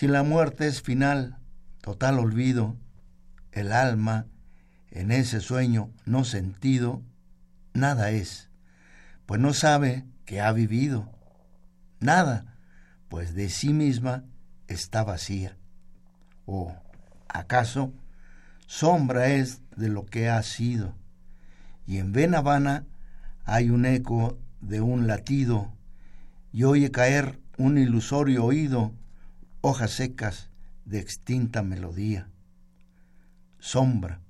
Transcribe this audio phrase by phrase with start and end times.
[0.00, 1.36] Si la muerte es final,
[1.82, 2.74] total olvido,
[3.52, 4.24] el alma,
[4.90, 7.02] en ese sueño no sentido,
[7.74, 8.48] nada es,
[9.26, 11.12] pues no sabe que ha vivido.
[11.98, 12.56] Nada,
[13.10, 14.24] pues de sí misma
[14.68, 15.58] está vacía.
[16.46, 16.74] ¿O
[17.28, 17.92] acaso
[18.66, 20.94] sombra es de lo que ha sido?
[21.86, 22.86] Y en Venavana
[23.44, 25.70] hay un eco de un latido
[26.54, 28.94] y oye caer un ilusorio oído,
[29.60, 30.50] hojas secas
[30.84, 32.28] de extinta melodía.
[33.58, 34.20] Sombra,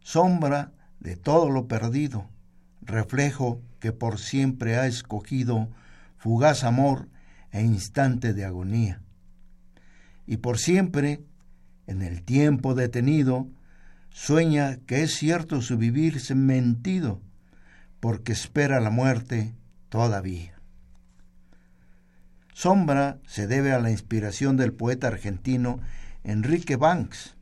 [0.00, 2.28] sombra de todo lo perdido,
[2.82, 5.68] reflejo que por siempre ha escogido
[6.16, 7.08] fugaz amor
[7.52, 9.00] e instante de agonía.
[10.26, 11.22] Y por siempre,
[11.86, 13.48] en el tiempo detenido,
[14.10, 17.20] sueña que es cierto su vivir mentido,
[18.00, 19.54] porque espera la muerte
[19.88, 20.53] todavía.
[22.64, 25.80] Sombra se debe a la inspiración del poeta argentino
[26.22, 27.36] Enrique Banks.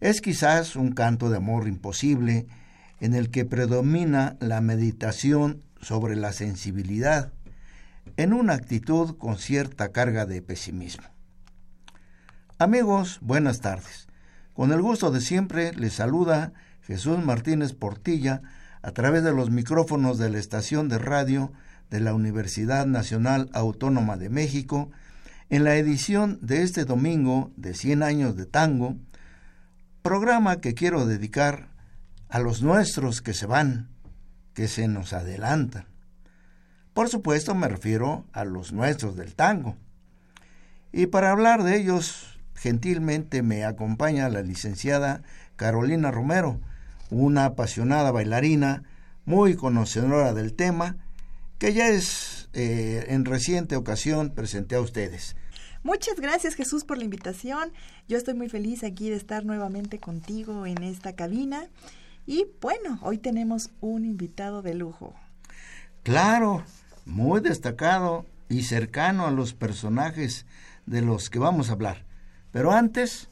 [0.00, 2.46] Es quizás un canto de amor imposible
[3.00, 7.32] en el que predomina la meditación sobre la sensibilidad,
[8.18, 11.06] en una actitud con cierta carga de pesimismo.
[12.58, 14.08] Amigos, buenas tardes.
[14.52, 16.52] Con el gusto de siempre les saluda
[16.82, 18.42] Jesús Martínez Portilla
[18.82, 21.50] a través de los micrófonos de la estación de radio
[21.90, 24.90] de la Universidad Nacional Autónoma de México
[25.50, 28.96] en la edición de este domingo de 100 años de tango,
[30.02, 31.68] programa que quiero dedicar
[32.28, 33.88] a los nuestros que se van,
[34.54, 35.86] que se nos adelantan.
[36.92, 39.76] Por supuesto me refiero a los nuestros del tango.
[40.92, 45.22] Y para hablar de ellos, gentilmente me acompaña la licenciada
[45.56, 46.60] Carolina Romero,
[47.10, 48.82] una apasionada bailarina,
[49.24, 50.96] muy conocedora del tema,
[51.58, 55.36] que ya es eh, en reciente ocasión presenté a ustedes.
[55.82, 57.72] Muchas gracias Jesús por la invitación.
[58.08, 61.68] Yo estoy muy feliz aquí de estar nuevamente contigo en esta cabina
[62.26, 65.14] y bueno, hoy tenemos un invitado de lujo.
[66.02, 66.64] Claro,
[67.06, 70.46] muy destacado y cercano a los personajes
[70.86, 72.04] de los que vamos a hablar.
[72.50, 73.28] Pero antes,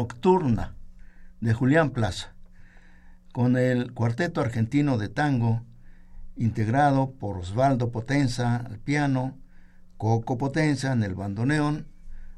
[0.00, 0.76] Nocturna
[1.42, 2.32] de Julián Plaza,
[3.32, 5.62] con el cuarteto argentino de tango,
[6.36, 9.36] integrado por Osvaldo Potenza al piano,
[9.98, 11.86] Coco Potenza en el bandoneón,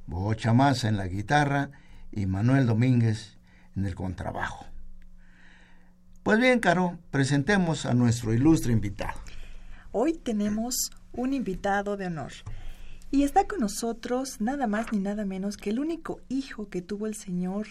[0.09, 1.71] Bocha Maza en la guitarra
[2.11, 3.39] y Manuel Domínguez
[3.77, 4.67] en el contrabajo.
[6.25, 9.21] Pues bien, Caro, presentemos a nuestro ilustre invitado.
[9.93, 12.33] Hoy tenemos un invitado de honor.
[13.15, 17.07] Y está con nosotros nada más ni nada menos que el único hijo que tuvo
[17.07, 17.67] el señor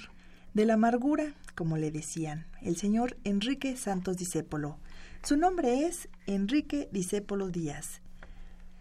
[0.54, 4.78] de la amargura, como le decían, el señor Enrique Santos Discépolo.
[5.24, 8.02] Su nombre es Enrique Discépolo Díaz.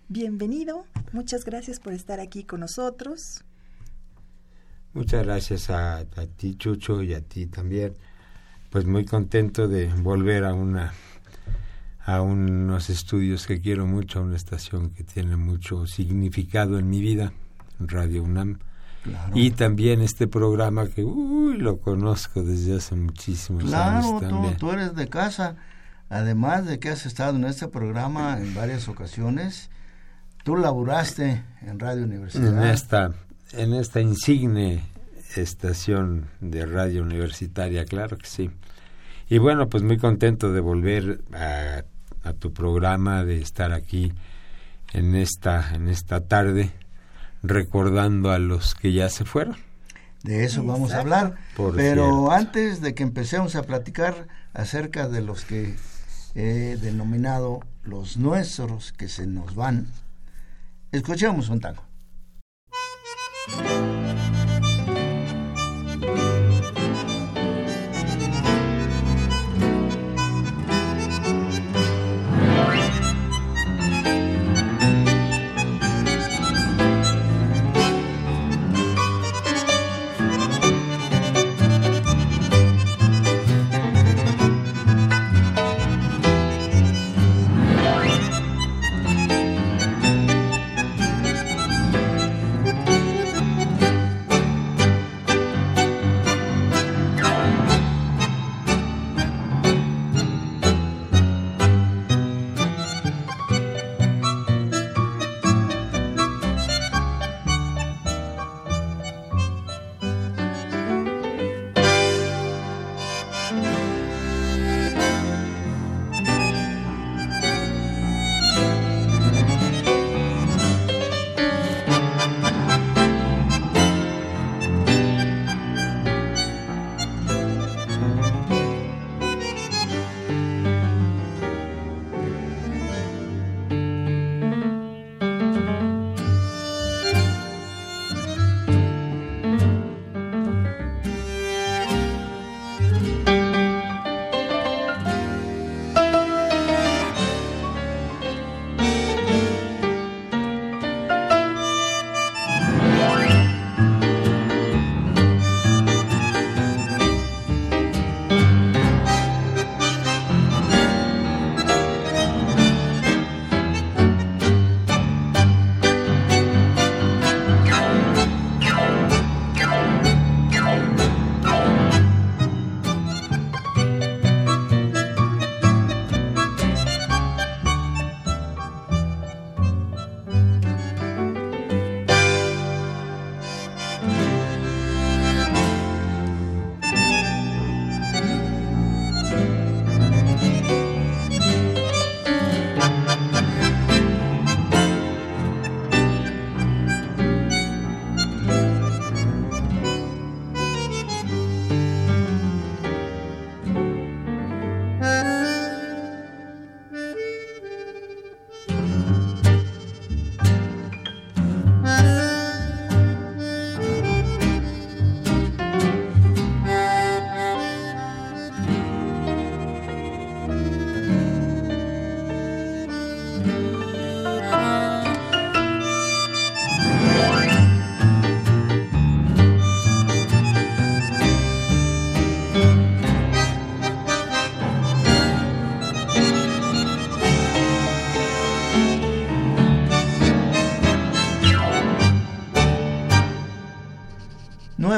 [0.08, 3.42] Bienvenido, muchas gracias por estar aquí con nosotros.
[4.92, 7.94] Muchas gracias a, a ti, Chucho, y a ti también.
[8.68, 10.92] Pues muy contento de volver a una
[12.04, 17.00] a unos estudios que quiero mucho, a una estación que tiene mucho significado en mi
[17.00, 17.32] vida,
[17.78, 18.58] Radio UNAM.
[19.34, 24.56] Y también este programa que uy, lo conozco desde hace muchísimos años también.
[24.56, 25.56] Tú, tú eres de casa,
[26.10, 29.70] además de que has estado en este programa en varias ocasiones,
[30.44, 32.62] tú laburaste en Radio Universidad.
[32.62, 33.12] En esta,
[33.52, 34.84] en esta insigne
[35.36, 38.50] estación de radio universitaria, claro que sí.
[39.30, 41.84] Y bueno, pues muy contento de volver a
[42.22, 44.12] a tu programa, de estar aquí
[44.92, 46.72] en esta, en esta tarde
[47.42, 49.56] recordando a los que ya se fueron.
[50.22, 51.36] De eso vamos a hablar.
[51.74, 55.76] Pero antes de que empecemos a platicar acerca de los que
[56.34, 59.86] he denominado los nuestros que se nos van,
[60.92, 61.82] escuchemos un tango.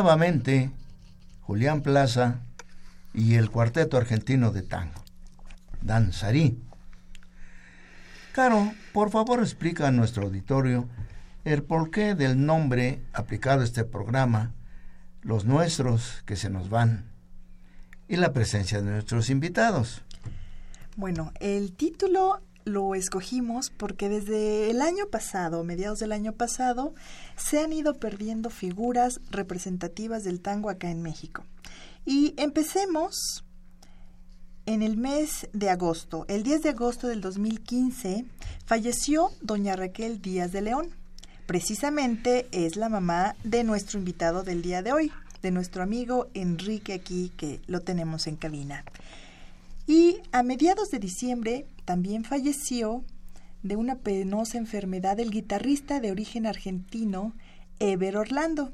[0.03, 0.73] Nuevamente
[1.43, 2.41] Julián Plaza
[3.15, 5.01] y el cuarteto argentino de tango,
[5.81, 6.61] Danzarí.
[8.33, 10.89] Caro, por favor explica a nuestro auditorio
[11.45, 14.51] el porqué del nombre aplicado a este programa,
[15.23, 17.05] los nuestros que se nos van
[18.09, 20.03] y la presencia de nuestros invitados.
[20.97, 26.95] Bueno, el título lo escogimos porque desde el año pasado, mediados del año pasado,
[27.37, 31.45] se han ido perdiendo figuras representativas del tango acá en México.
[32.05, 33.45] Y empecemos
[34.67, 36.25] en el mes de agosto.
[36.29, 38.25] El 10 de agosto del 2015
[38.65, 40.91] falleció doña Raquel Díaz de León.
[41.47, 46.93] Precisamente es la mamá de nuestro invitado del día de hoy, de nuestro amigo Enrique
[46.93, 48.85] aquí, que lo tenemos en cabina.
[49.87, 53.05] Y a mediados de diciembre también falleció
[53.63, 57.35] de una penosa enfermedad el guitarrista de origen argentino
[57.79, 58.73] Ever Orlando.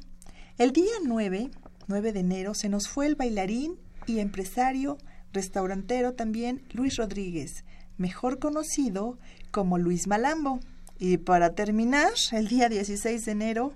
[0.57, 1.50] El día 9,
[1.87, 4.99] 9 de enero, se nos fue el bailarín y empresario
[5.33, 7.65] restaurantero también Luis Rodríguez,
[7.97, 9.19] mejor conocido
[9.50, 10.61] como Luis Malambo.
[10.99, 13.73] Y para terminar, el día 16 de enero,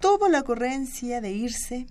[0.00, 1.86] tuvo la ocurrencia de irse,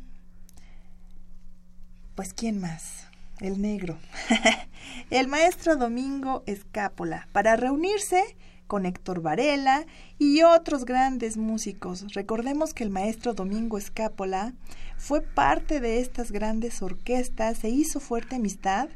[2.15, 3.07] pues ¿quién más?
[3.39, 3.97] El negro,
[5.09, 8.35] el maestro Domingo Escápola, para reunirse
[8.67, 9.85] con Héctor Varela
[10.17, 12.13] y otros grandes músicos.
[12.13, 14.53] Recordemos que el maestro Domingo Escápola
[14.97, 18.89] fue parte de estas grandes orquestas, se hizo fuerte amistad,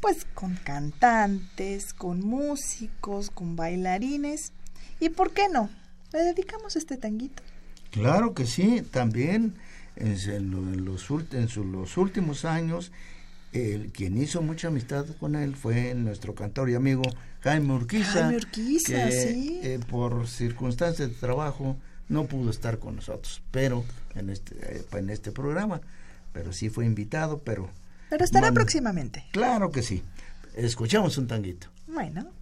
[0.00, 4.52] pues con cantantes, con músicos, con bailarines.
[5.00, 5.68] ¿Y por qué no?
[6.12, 7.42] ¿Le dedicamos este tanguito?
[7.90, 9.56] Claro que sí, también
[9.96, 11.10] en, los,
[11.56, 12.92] los últimos años,
[13.52, 17.02] el, quien hizo mucha amistad con él fue nuestro cantor y amigo
[17.42, 19.60] Jaime Urquiza, Jaime Urquiza que sí.
[19.62, 21.76] eh, por circunstancias de trabajo
[22.08, 25.80] no pudo estar con nosotros, pero en este, eh, en este programa,
[26.32, 27.68] pero sí fue invitado, pero...
[28.10, 29.26] Pero estará próximamente.
[29.32, 30.02] Claro que sí.
[30.54, 31.68] Escuchamos un tanguito.
[31.86, 32.32] Bueno.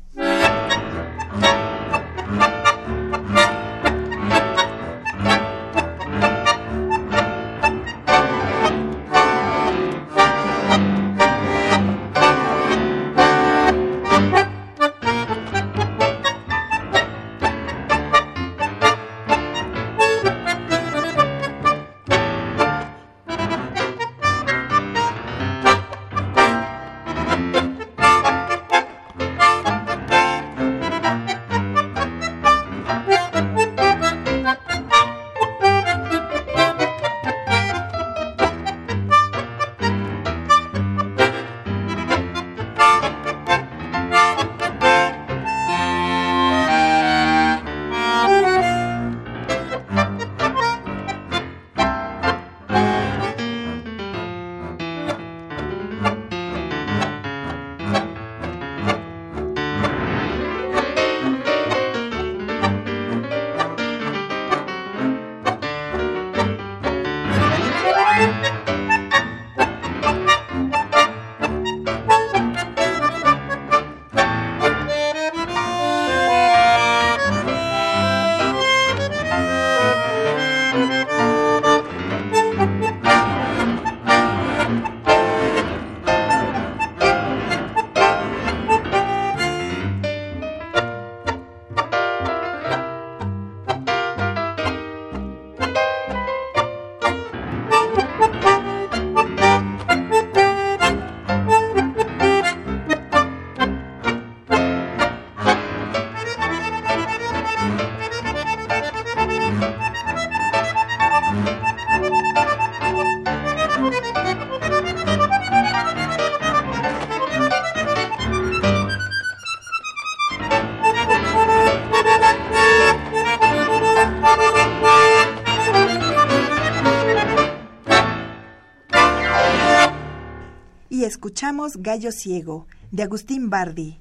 [131.76, 133.98] Gallo Ciego, de Agustín Bardi.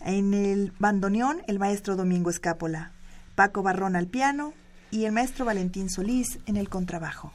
[0.00, 2.92] En el bandoneón, el maestro Domingo Escápola.
[3.34, 4.52] Paco Barrón al piano
[4.90, 7.32] y el maestro Valentín Solís en el contrabajo.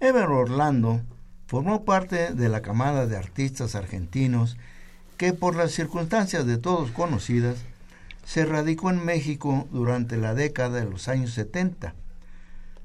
[0.00, 1.00] Ever Orlando
[1.46, 4.56] formó parte de la camada de artistas argentinos
[5.16, 7.58] que por las circunstancias de todos conocidas
[8.24, 11.94] se radicó en México durante la década de los años 70.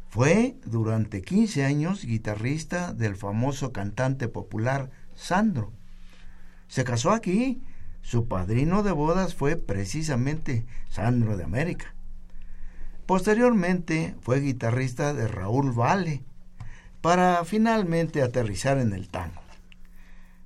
[0.09, 4.89] Fue durante 15 años guitarrista del famoso cantante popular
[5.19, 5.71] Sandro.
[6.67, 7.61] Se casó aquí.
[8.01, 11.93] Su padrino de bodas fue precisamente Sandro de América.
[13.05, 16.23] Posteriormente fue guitarrista de Raúl Vale,
[17.01, 19.41] para finalmente aterrizar en el tango.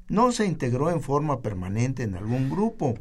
[0.10, 2.96] No se integró en forma permanente en algún grupo,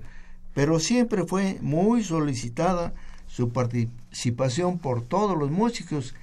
[0.55, 2.93] pero siempre fue muy solicitada
[3.27, 6.15] su participación por todos los músicos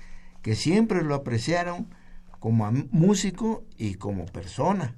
[0.41, 1.87] que siempre lo apreciaron
[2.39, 4.95] como músico y como persona.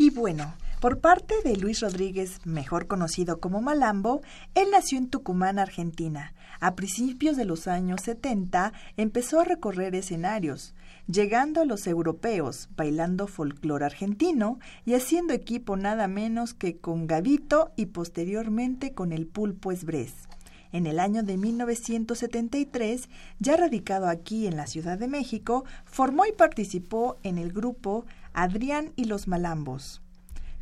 [0.00, 4.22] Y bueno, por parte de Luis Rodríguez, mejor conocido como Malambo,
[4.54, 6.34] él nació en Tucumán, Argentina.
[6.60, 10.76] A principios de los años 70 empezó a recorrer escenarios,
[11.08, 17.72] llegando a los europeos, bailando folclore argentino y haciendo equipo nada menos que con Gavito
[17.74, 20.28] y posteriormente con el Pulpo Esbrez.
[20.70, 23.08] En el año de 1973,
[23.40, 28.04] ya radicado aquí en la Ciudad de México, formó y participó en el grupo
[28.42, 30.00] Adrián y los Malambos.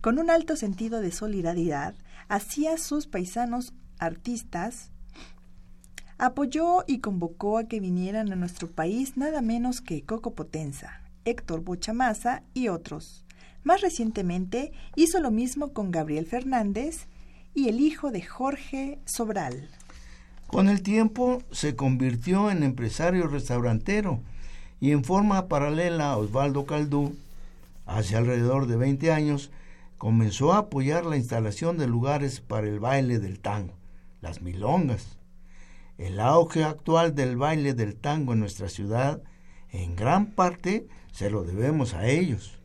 [0.00, 1.94] Con un alto sentido de solidaridad
[2.26, 4.90] hacia sus paisanos artistas,
[6.16, 11.60] apoyó y convocó a que vinieran a nuestro país nada menos que Coco Potenza, Héctor
[11.64, 13.26] Bochamasa y otros.
[13.62, 17.08] Más recientemente hizo lo mismo con Gabriel Fernández
[17.54, 19.68] y el hijo de Jorge Sobral.
[20.46, 24.20] Con el tiempo se convirtió en empresario restaurantero
[24.80, 27.14] y en forma paralela a Osvaldo Caldú,
[27.86, 29.50] hace alrededor de 20 años,
[29.96, 33.74] comenzó a apoyar la instalación de lugares para el baile del tango,
[34.20, 35.18] las milongas.
[35.96, 39.22] El auge actual del baile del tango en nuestra ciudad,
[39.70, 42.58] en gran parte, se lo debemos a ellos.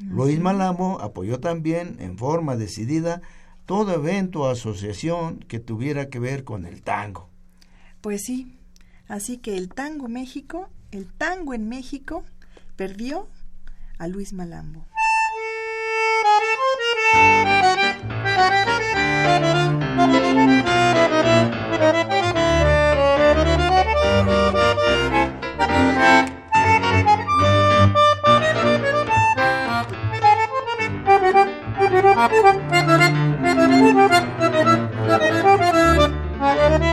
[0.00, 3.22] Luis Malamo apoyó también, en forma decidida,
[3.66, 7.28] todo evento o asociación que tuviera que ver con el tango.
[8.00, 8.58] Pues sí,
[9.08, 12.24] así que el tango México, el tango en México,
[12.76, 13.28] perdió
[14.00, 14.86] a Luis Malambo.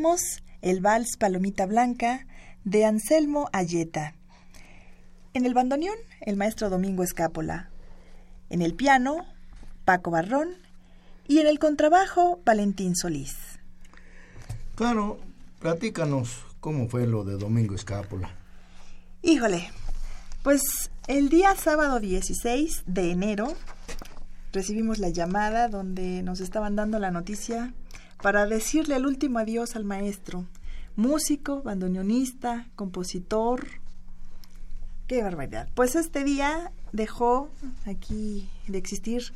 [0.00, 2.26] escuchamos el vals Palomita Blanca
[2.64, 4.14] de Anselmo Ayeta.
[5.34, 7.68] En el bandoneón, el maestro Domingo Escápola.
[8.48, 9.26] En el piano,
[9.84, 10.54] Paco Barrón.
[11.28, 13.36] Y en el contrabajo, Valentín Solís.
[14.74, 15.18] Claro,
[15.58, 18.30] platícanos cómo fue lo de Domingo Escápola.
[19.20, 19.70] Híjole,
[20.42, 20.62] pues
[21.08, 23.54] el día sábado 16 de enero
[24.52, 27.74] recibimos la llamada donde nos estaban dando la noticia
[28.22, 30.46] para decirle el último adiós al maestro,
[30.96, 33.66] músico, bandoneonista, compositor.
[35.06, 35.68] Qué barbaridad.
[35.74, 37.50] Pues este día dejó
[37.86, 39.32] aquí de existir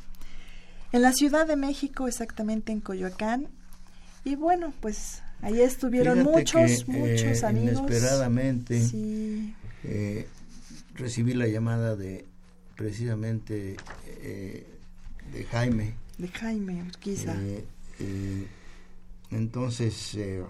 [0.91, 3.47] en la Ciudad de México, exactamente en Coyoacán.
[4.23, 7.79] Y bueno, pues ahí estuvieron muchos, muchos eh, amigos.
[7.79, 8.81] Inesperadamente
[9.83, 10.27] eh,
[10.95, 12.25] recibí la llamada de
[12.75, 14.65] precisamente eh,
[15.33, 15.95] de Jaime.
[16.17, 17.35] De Jaime Urquiza.
[19.35, 20.41] Entonces, eh,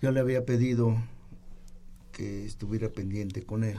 [0.00, 0.96] yo le había pedido
[2.10, 3.78] que estuviera pendiente con él,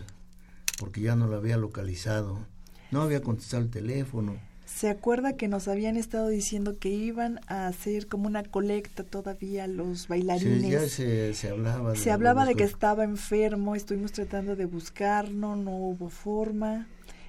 [0.78, 2.46] porque ya no la había localizado.
[2.92, 4.38] No había contestado el teléfono.
[4.66, 9.66] ¿Se acuerda que nos habían estado diciendo que iban a hacer como una colecta todavía
[9.66, 10.62] los bailarines?
[10.62, 11.96] Sí, ya se, se hablaba.
[11.96, 16.86] Se hablaba de que estaba enfermo, estuvimos tratando de buscarlo, no hubo forma.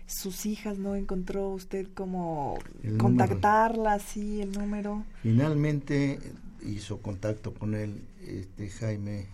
[0.08, 2.58] Sus hijas no encontró usted cómo
[2.98, 5.04] contactarla, así el número.
[5.22, 6.18] Finalmente
[6.62, 9.26] hizo contacto con él, este Jaime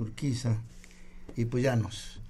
[0.00, 0.56] Urquiza,
[1.36, 2.20] y pues ya nos,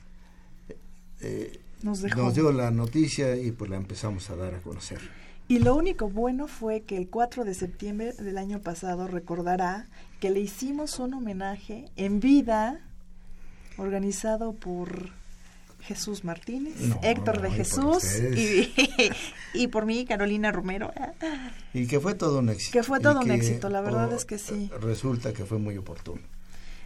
[1.23, 2.03] eh, nos,
[2.35, 5.01] dio la noticia y pues la empezamos a dar a conocer.
[5.49, 9.89] Y lo único bueno fue que el 4 de septiembre del año pasado recordará
[10.21, 12.81] que le hicimos un homenaje en vida
[13.79, 15.11] organizado por
[15.87, 18.73] Jesús Martínez, Héctor de Jesús y,
[19.55, 20.93] y, por mí Carolina Romero.
[21.73, 22.73] Y que fue todo un éxito.
[22.73, 24.69] Que fue todo un éxito, la verdad es que sí.
[24.81, 26.23] Resulta que fue muy oportuno.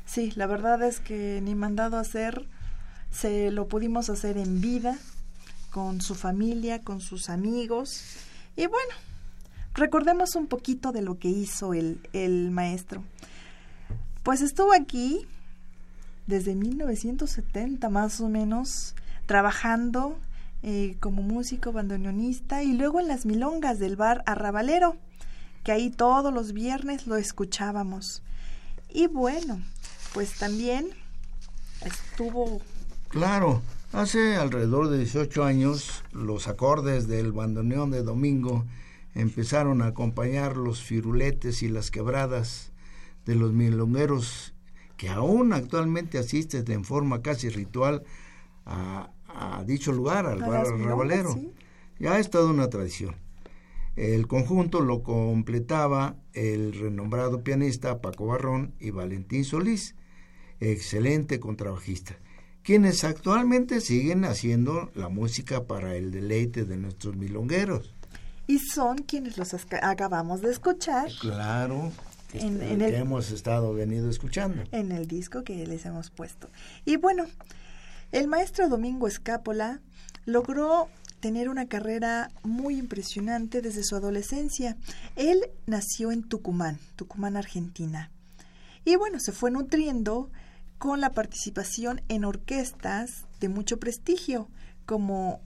[0.04, 2.46] Sí, la verdad es que ni mandado a hacer,
[3.10, 4.98] se lo pudimos hacer en vida,
[5.70, 8.02] con su familia, con sus amigos.
[8.54, 8.92] Y bueno,
[9.72, 13.02] recordemos un poquito de lo que hizo el, el maestro.
[14.22, 15.26] Pues estuvo aquí
[16.30, 18.94] desde 1970 más o menos
[19.26, 20.18] trabajando
[20.62, 24.96] eh, como músico bandoneonista y luego en las milongas del bar Arrabalero,
[25.64, 28.22] que ahí todos los viernes lo escuchábamos.
[28.88, 29.60] Y bueno,
[30.14, 30.88] pues también
[31.84, 32.60] estuvo...
[33.08, 33.60] Claro,
[33.92, 38.64] hace alrededor de 18 años los acordes del bandoneón de domingo
[39.14, 42.70] empezaron a acompañar los firuletes y las quebradas
[43.26, 44.54] de los milongueros
[45.00, 48.02] que aún actualmente asisten en forma casi ritual
[48.66, 49.10] a,
[49.64, 51.34] dicho lugar, al bar Rabalero.
[51.98, 53.16] Ya es toda una tradición.
[53.96, 59.94] El conjunto lo completaba el renombrado pianista Paco Barrón y Valentín Solís,
[60.60, 62.18] excelente contrabajista,
[62.62, 67.94] quienes actualmente siguen haciendo la música para el deleite de nuestros milongueros.
[68.46, 71.10] Y son quienes los acabamos de escuchar.
[71.22, 71.90] Claro
[72.32, 74.62] en, el, que hemos estado venido escuchando.
[74.72, 76.48] En el disco que les hemos puesto.
[76.84, 77.26] Y bueno,
[78.12, 79.80] el maestro Domingo Escápola
[80.26, 80.88] logró
[81.20, 84.76] tener una carrera muy impresionante desde su adolescencia.
[85.16, 88.10] Él nació en Tucumán, Tucumán, Argentina.
[88.84, 90.30] Y bueno, se fue nutriendo
[90.78, 94.48] con la participación en orquestas de mucho prestigio,
[94.86, 95.40] como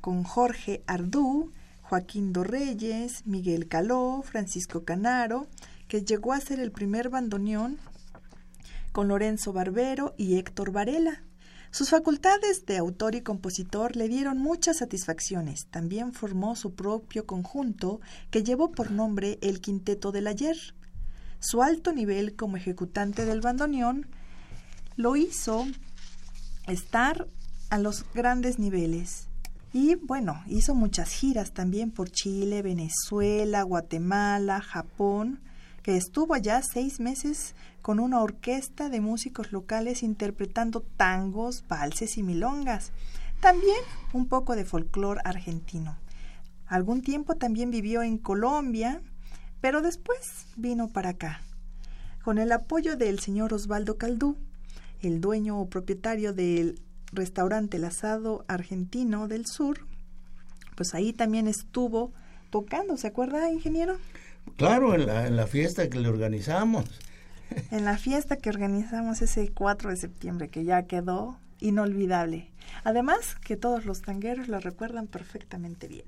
[0.00, 1.50] con Jorge Ardú,
[1.82, 5.48] Joaquín Dorreyes, Miguel Caló, Francisco Canaro,
[5.88, 7.78] que llegó a ser el primer bandoneón
[8.92, 11.22] con Lorenzo Barbero y Héctor Varela.
[11.70, 15.66] Sus facultades de autor y compositor le dieron muchas satisfacciones.
[15.66, 20.56] También formó su propio conjunto que llevó por nombre el Quinteto del Ayer.
[21.40, 24.06] Su alto nivel como ejecutante del bandoneón
[24.96, 25.66] lo hizo
[26.66, 27.28] estar
[27.68, 29.28] a los grandes niveles.
[29.72, 35.40] Y bueno, hizo muchas giras también por Chile, Venezuela, Guatemala, Japón,
[35.86, 42.24] que estuvo allá seis meses con una orquesta de músicos locales interpretando tangos, valses y
[42.24, 42.90] milongas.
[43.38, 43.78] También
[44.12, 45.96] un poco de folclore argentino.
[46.66, 49.00] Algún tiempo también vivió en Colombia,
[49.60, 51.40] pero después vino para acá.
[52.24, 54.36] Con el apoyo del señor Osvaldo Caldú,
[55.02, 56.80] el dueño o propietario del
[57.12, 59.86] restaurante El Asado Argentino del Sur,
[60.74, 62.12] pues ahí también estuvo
[62.50, 63.98] tocando, ¿se acuerda, ingeniero?
[64.56, 66.84] Claro, en la, fiesta que le organizamos.
[67.70, 72.50] En la fiesta que organizamos ese 4 de septiembre, que ya quedó inolvidable.
[72.84, 76.06] Además, que todos los tangueros la recuerdan perfectamente bien.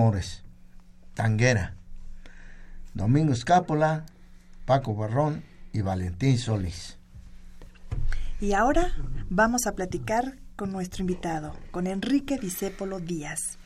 [0.00, 0.42] Mariano Mores,
[1.14, 1.74] Tanguera.
[2.94, 4.06] Domingo Escápola,
[4.64, 6.96] Paco Barrón y Valentín Solís.
[8.40, 8.92] Y ahora
[9.28, 13.58] vamos a platicar con nuestro invitado, con Enrique Disépolo Díaz.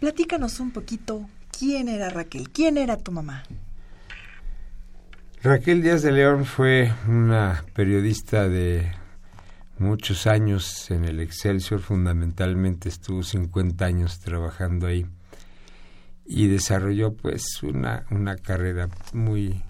[0.00, 3.44] Platícanos un poquito quién era Raquel, quién era tu mamá.
[5.42, 8.90] Raquel Díaz de León fue una periodista de
[9.78, 15.06] muchos años en el Excelsior, fundamentalmente estuvo 50 años trabajando ahí
[16.28, 19.62] y desarrolló pues una, una carrera muy,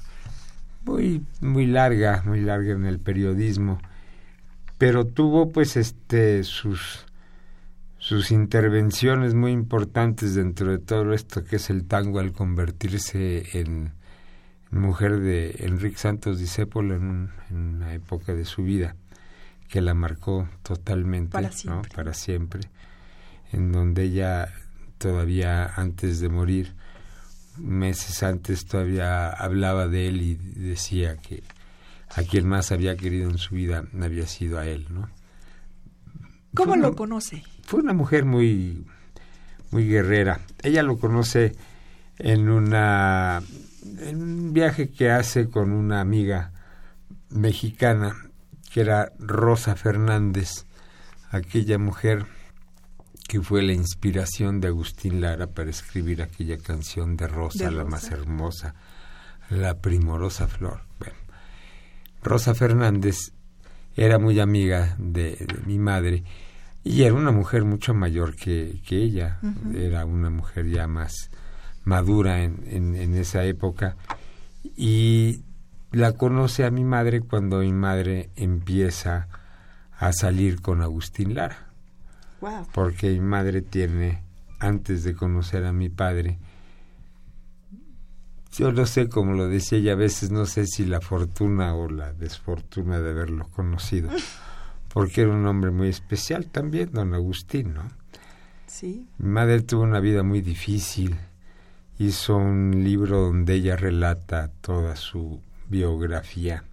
[0.84, 3.78] muy, muy larga, muy larga en el periodismo,
[4.76, 7.06] pero tuvo pues este sus
[7.98, 13.92] sus intervenciones muy importantes dentro de todo esto que es el tango al convertirse en,
[14.70, 18.96] mujer de Enrique Santos Discépolo en, en, una época de su vida
[19.68, 21.90] que la marcó totalmente Para siempre.
[21.90, 21.96] ¿no?
[21.96, 22.60] para siempre
[23.52, 24.52] en donde ella
[24.98, 26.74] todavía antes de morir,
[27.56, 31.42] meses antes todavía hablaba de él y decía que
[32.10, 35.08] a quien más había querido en su vida había sido a él, ¿no?
[36.54, 37.42] ¿Cómo lo conoce?
[37.62, 38.86] Fue una mujer muy
[39.70, 40.40] muy guerrera.
[40.62, 41.54] Ella lo conoce
[42.18, 43.42] en una
[44.00, 46.52] en un viaje que hace con una amiga
[47.30, 48.16] mexicana
[48.72, 50.64] que era Rosa Fernández,
[51.30, 52.26] aquella mujer
[53.28, 57.84] que fue la inspiración de Agustín Lara para escribir aquella canción de Rosa, De la
[57.84, 58.74] más hermosa,
[59.50, 60.80] la primorosa flor.
[60.98, 61.14] Bueno,
[62.22, 63.32] Rosa Fernández
[63.94, 66.24] era muy amiga de, de mi madre
[66.82, 69.40] y era una mujer mucho mayor que, que ella,
[69.74, 71.30] era una mujer ya más
[71.84, 73.96] madura en, en, en esa época
[74.74, 75.42] y
[75.92, 79.28] la conoce a mi madre cuando mi madre empieza
[79.98, 81.67] a salir con Agustín Lara
[82.40, 82.66] Wow.
[82.72, 84.22] porque mi madre tiene,
[84.60, 86.38] antes de conocer a mi padre,
[88.52, 91.88] yo lo sé, como lo decía ella, a veces no sé si la fortuna o
[91.88, 94.10] la desfortuna de haberlo conocido,
[94.92, 97.88] porque era un hombre muy especial también, don Agustín, ¿no?
[98.66, 99.06] Sí.
[99.18, 101.16] Mi madre tuvo una vida muy difícil,
[101.98, 106.64] hizo un libro donde ella relata toda su biografía,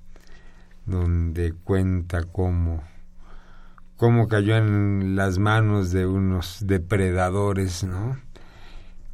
[0.85, 2.83] donde cuenta cómo,
[3.97, 8.17] cómo cayó en las manos de unos depredadores, ¿no?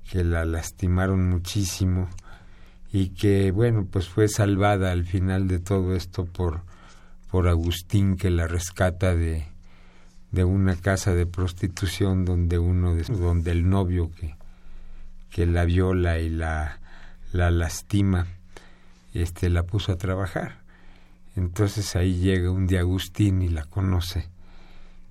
[0.10, 2.10] Que la lastimaron muchísimo
[2.91, 6.62] y que, bueno, pues fue salvada al final de todo esto por,
[7.30, 9.48] por Agustín, que la rescata de,
[10.32, 14.36] de una casa de prostitución donde uno de- donde el novio que
[15.30, 16.82] que la viola y la
[17.32, 18.28] la lastima
[19.13, 20.60] este la puso a trabajar
[21.38, 24.28] entonces ahí llega un día Agustín y la conoce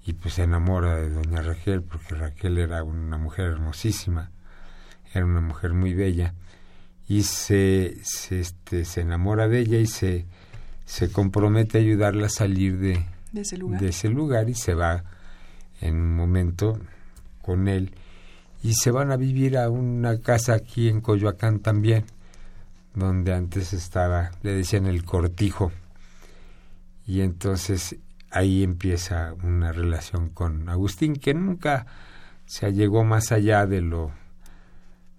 [0.07, 4.31] y pues se enamora de doña Raquel porque Raquel era una mujer hermosísima
[5.13, 6.35] era una mujer muy bella
[7.09, 10.27] y se, se este se enamora de ella y se
[10.85, 13.81] se compromete a ayudarla a salir de, De ese lugar.
[13.81, 15.05] de ese lugar y se va
[15.81, 16.79] en un momento
[17.43, 17.95] con él
[18.63, 22.05] y se van a vivir a una casa aquí en Coyoacán también
[22.95, 25.73] donde antes estaba le decían el cortijo
[27.07, 27.97] y entonces
[28.31, 31.87] ahí empieza una relación con Agustín que nunca
[32.47, 34.13] se llegó más allá de lo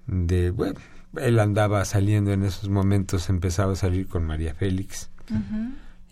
[0.08, 0.80] de bueno
[1.18, 5.10] él andaba saliendo en esos momentos empezaba a salir con María Félix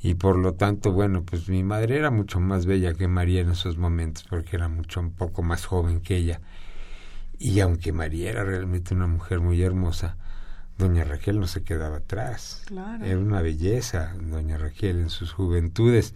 [0.01, 3.49] y por lo tanto, bueno, pues mi madre era mucho más bella que María en
[3.49, 6.39] esos momentos porque era mucho un poco más joven que ella.
[7.37, 10.15] Y aunque María era realmente una mujer muy hermosa,
[10.77, 12.63] doña Raquel no se quedaba atrás.
[12.65, 13.03] Claro.
[13.03, 16.15] Era una belleza, doña Raquel en sus juventudes.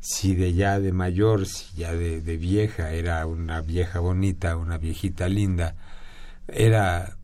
[0.00, 4.78] Si de ya de mayor, si ya de, de vieja, era una vieja bonita, una
[4.78, 5.76] viejita linda,
[6.48, 7.16] era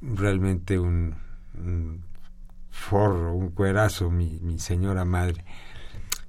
[0.00, 1.14] realmente un,
[1.54, 2.02] un
[2.70, 5.44] forro, un cuerazo, mi, mi señora madre.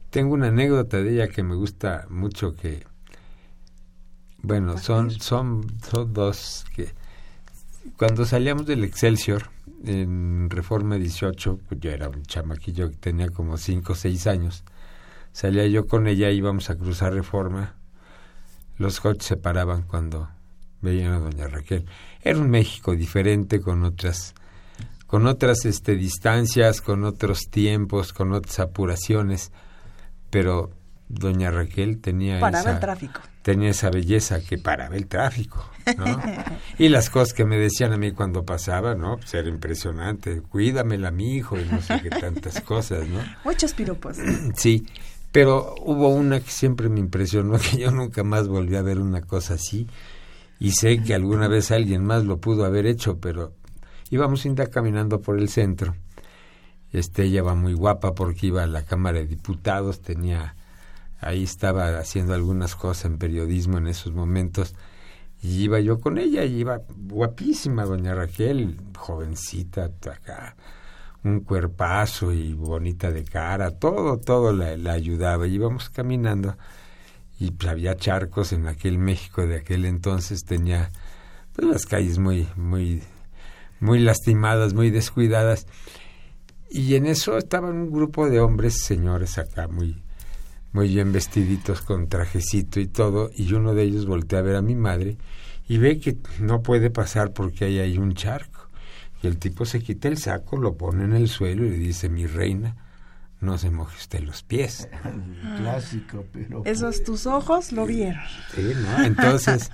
[0.09, 2.85] Tengo una anécdota de ella que me gusta mucho que,
[4.41, 6.93] bueno, son, son, son dos que
[7.97, 9.49] cuando salíamos del Excelsior
[9.85, 14.63] en Reforma 18, pues yo era un chamaquillo que tenía como 5 o 6 años,
[15.34, 17.76] salía yo con ella, íbamos a cruzar Reforma,
[18.78, 20.30] los coches se paraban cuando
[20.82, 21.86] veían a doña Raquel.
[22.22, 24.34] Era un México diferente con otras
[25.08, 29.52] con otras este distancias, con otros tiempos, con otras apuraciones,
[30.32, 30.72] pero
[31.08, 33.22] doña Raquel tenía Paraba esa el tráfico.
[33.43, 36.19] tenía esa belleza que paraba el tráfico, ¿no?
[36.80, 39.17] y las cosas que me decían a mí cuando pasaba, ¿no?
[39.17, 43.19] Pues era impresionante, cuídamela mi hijo y no sé qué tantas cosas, ¿no?
[43.46, 44.17] Muchos piropos.
[44.56, 44.88] Sí,
[45.34, 49.22] Pero hubo una que siempre me impresionó, que yo nunca más volví a ver una
[49.22, 49.88] cosa así,
[50.60, 53.52] y sé que alguna vez alguien más lo pudo haber hecho, pero
[54.12, 55.96] íbamos inda caminando por el centro.
[56.91, 60.56] Este, ella va muy guapa porque iba a la Cámara de Diputados, tenía,
[61.19, 64.76] ahí estaba haciendo algunas cosas en periodismo en esos momentos,
[65.41, 70.56] y iba yo con ella, y iba guapísima, doña Raquel, jovencita, acá,
[71.23, 75.47] un cuerpazo y bonita de cara, todo, todo la, la ayudaba.
[75.47, 76.57] Íbamos caminando
[77.39, 80.91] y pues, había charcos en aquel México de aquel entonces, tenía
[81.53, 83.03] pues, las calles muy, muy,
[83.79, 85.67] muy lastimadas, muy descuidadas.
[86.69, 90.01] Y en eso estaban un grupo de hombres, señores acá, muy,
[90.71, 94.62] muy bien vestiditos con trajecito y todo, y uno de ellos voltea a ver a
[94.62, 95.17] mi madre
[95.67, 98.52] y ve que no puede pasar porque ahí hay un charco.
[99.23, 102.09] Y el tipo se quita el saco, lo pone en el suelo y le dice,
[102.09, 102.75] mi reina,
[103.39, 104.89] no se moje usted los pies.
[105.57, 106.62] Clásico, pero...
[106.65, 108.21] Esos tus ojos lo vieron.
[108.53, 109.05] Sí, ¿no?
[109.05, 109.69] Entonces,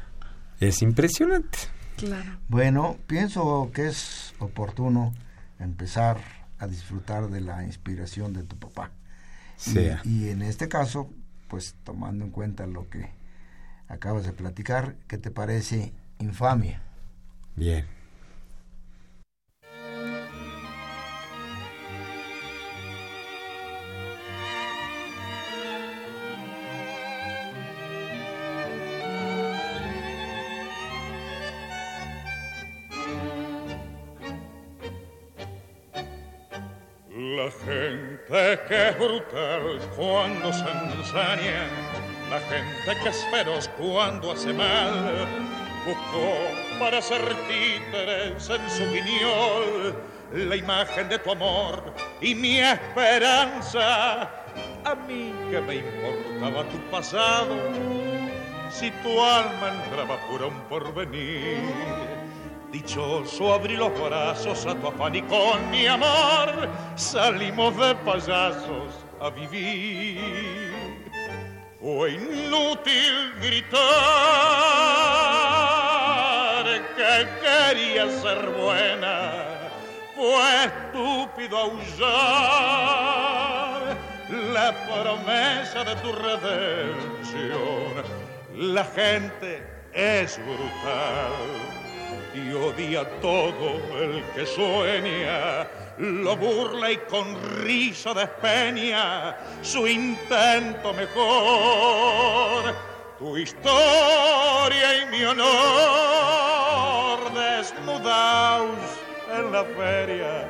[0.60, 1.58] es impresionante.
[1.98, 2.38] Claro.
[2.48, 5.12] Bueno, pienso que es oportuno
[5.58, 6.16] empezar
[6.58, 8.92] a disfrutar de la inspiración de tu papá.
[9.58, 10.00] Sea.
[10.04, 11.10] Y, y en este caso,
[11.48, 13.10] pues tomando en cuenta lo que
[13.88, 16.80] acabas de platicar, ¿qué te parece infamia?
[17.56, 17.95] Bien.
[39.96, 40.64] Cuando se
[40.98, 41.66] ensaña,
[42.30, 45.26] la gente que es feroz cuando hace mal,
[45.86, 46.34] buscó
[46.78, 49.96] para ser títeres en su guiñol
[50.32, 51.82] la imagen de tu amor
[52.20, 54.22] y mi esperanza.
[54.84, 57.56] A mí que me importaba tu pasado,
[58.70, 61.60] si tu alma entraba pura un porvenir.
[62.70, 69.30] Dichoso abrí los brazos a tu afán y con mi amor salimos de payasos a
[69.30, 70.72] vivir.
[71.80, 73.76] Fue inútil gritar
[76.96, 79.44] que quería ser buena,
[80.14, 82.76] fue estúpido aullar
[84.30, 87.92] la promesa de tu redención.
[88.54, 89.62] La gente
[89.92, 91.32] es brutal
[92.34, 95.68] y odia todo el que sueña,
[95.98, 102.74] lo burla y con risa despeña su intento mejor.
[103.18, 105.46] Tu historia y mi honor
[107.32, 108.68] desnudaos
[109.34, 110.48] en la feria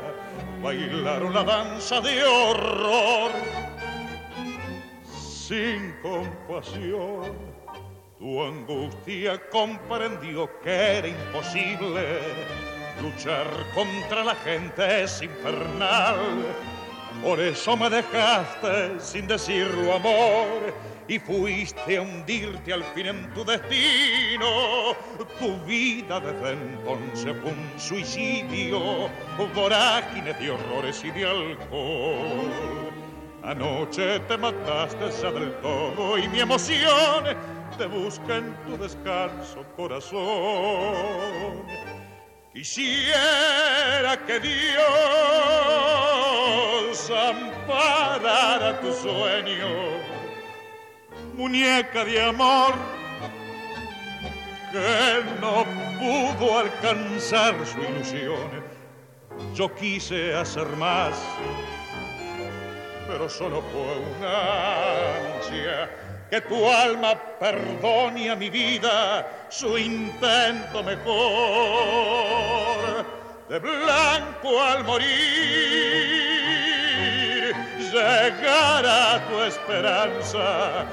[0.63, 3.31] bailaron la danza de horror
[5.05, 7.57] sin compasión
[8.19, 12.19] tu angustia comprendió que era imposible
[13.01, 16.17] luchar contra la gente es infernal.
[17.23, 20.75] Por eso me dejaste sin decirlo amor
[21.09, 24.95] y fuiste a hundirte al fin en tu destino.
[25.39, 29.09] Tu vida desde entonces fue un suicidio,
[29.55, 32.51] vorágine de horrores y de alcohol.
[33.43, 37.25] Anoche te mataste ya del todo y mi emoción
[37.79, 41.63] te busca en tu descanso, corazón.
[42.57, 44.81] Quisiera que Dios
[47.11, 50.01] amparara tu sueño,
[51.35, 52.73] muñeca de amor
[54.73, 55.67] que no
[55.99, 58.65] pudo alcanzar su ilusión.
[59.55, 61.15] Yo quise hacer más,
[63.07, 72.27] pero solo fue una ansia que tu alma perdone a mi vida su intento mejor.
[73.49, 75.07] De blanco al morir,
[77.79, 80.85] llegará tu esperanza,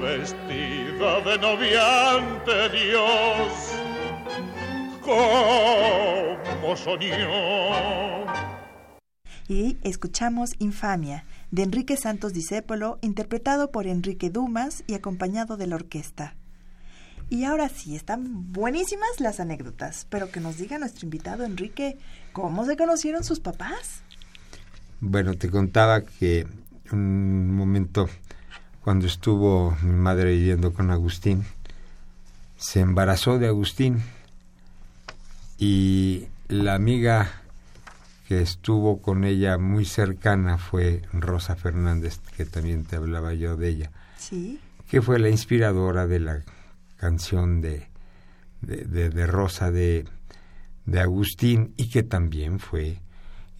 [0.00, 3.74] vestida de noviante Dios,
[5.00, 8.26] como soñó.
[9.46, 15.76] Y escuchamos Infamia de Enrique Santos Discépolo, interpretado por Enrique Dumas y acompañado de la
[15.76, 16.34] orquesta.
[17.28, 21.98] Y ahora sí, están buenísimas las anécdotas, pero que nos diga nuestro invitado Enrique,
[22.32, 24.02] ¿cómo se conocieron sus papás?
[25.00, 26.46] Bueno, te contaba que
[26.92, 28.08] un momento
[28.82, 31.44] cuando estuvo mi madre viviendo con Agustín,
[32.56, 34.02] se embarazó de Agustín
[35.56, 37.39] y la amiga
[38.30, 43.68] que estuvo con ella muy cercana fue Rosa Fernández, que también te hablaba yo de
[43.68, 43.90] ella.
[44.18, 44.60] Sí.
[44.88, 46.44] Que fue la inspiradora de la
[46.96, 47.88] canción de,
[48.60, 50.04] de, Rosa de,
[50.86, 53.02] de Agustín y que también fue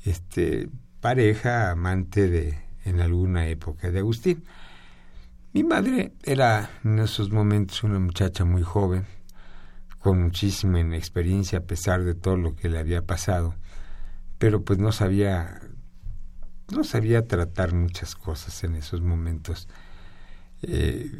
[0.04, 0.68] este
[1.00, 4.44] pareja, amante de en alguna época de Agustín.
[5.52, 9.04] Mi madre era en esos momentos una muchacha muy joven,
[9.98, 13.56] con muchísima inexperiencia a pesar de todo lo que le había pasado
[14.40, 15.60] pero pues no sabía
[16.72, 19.68] no sabía tratar muchas cosas en esos momentos
[20.62, 21.10] eh,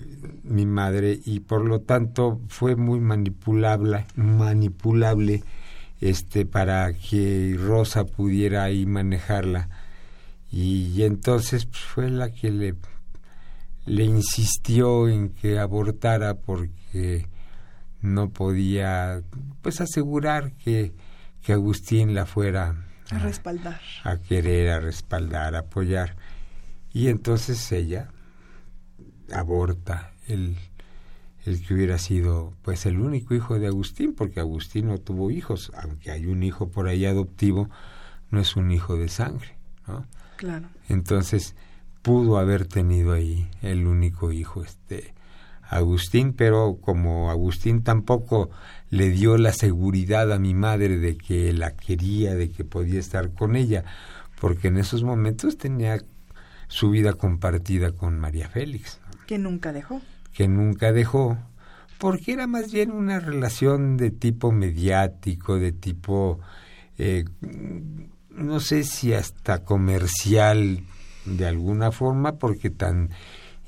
[0.43, 5.45] mi madre y por lo tanto fue muy manipulable manipulable
[6.01, 9.69] este para que Rosa pudiera ahí manejarla.
[10.51, 12.75] Y, entonces pues, fue la que le
[13.85, 17.27] le insistió en que abortara porque
[18.01, 19.23] no podía
[19.61, 20.95] pues asegurar que,
[21.43, 23.81] que Agustín la fuera a respaldar.
[24.05, 26.17] A querer, a respaldar, a apoyar.
[26.93, 28.09] Y entonces ella
[29.33, 30.57] aborta el,
[31.45, 35.73] el que hubiera sido pues el único hijo de Agustín, porque Agustín no tuvo hijos,
[35.81, 37.71] aunque hay un hijo por ahí adoptivo,
[38.31, 39.57] no es un hijo de sangre,
[39.87, 40.07] ¿no?
[40.37, 40.69] Claro.
[40.89, 41.55] Entonces
[42.03, 45.15] pudo haber tenido ahí el único hijo, este
[45.69, 48.51] Agustín, pero como Agustín tampoco
[48.91, 53.33] le dio la seguridad a mi madre de que la quería, de que podía estar
[53.33, 53.85] con ella,
[54.41, 56.03] porque en esos momentos tenía
[56.69, 59.01] su vida compartida con María Félix.
[59.27, 60.01] Que nunca dejó.
[60.33, 61.39] Que nunca dejó,
[61.99, 66.41] porque era más bien una relación de tipo mediático, de tipo,
[66.99, 67.25] eh,
[68.31, 70.83] no sé si hasta comercial
[71.27, 73.11] de alguna forma, porque tan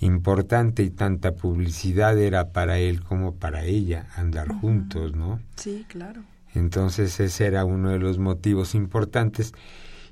[0.02, 5.40] importante y tanta publicidad era para él como para ella andar juntos, ¿no?
[5.56, 6.22] Sí, claro.
[6.54, 9.54] Entonces ese era uno de los motivos importantes.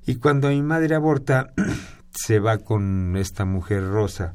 [0.07, 1.53] Y cuando mi madre aborta,
[2.15, 4.35] se va con esta mujer rosa,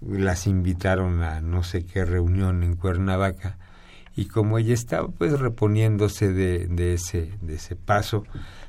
[0.00, 3.58] las invitaron a no sé qué reunión en Cuernavaca,
[4.16, 8.24] y como ella estaba pues reponiéndose de, de, ese, de ese paso,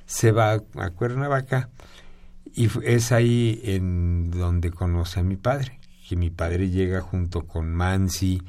[0.06, 1.70] se va a Cuernavaca
[2.54, 5.81] y es ahí en donde conoce a mi padre
[6.12, 8.42] que mi padre llega junto con Mansi